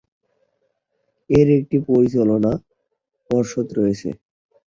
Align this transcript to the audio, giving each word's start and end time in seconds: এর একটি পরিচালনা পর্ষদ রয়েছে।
এর 1.29 1.47
একটি 1.59 1.77
পরিচালনা 1.87 2.51
পর্ষদ 3.29 3.67
রয়েছে। 3.79 4.09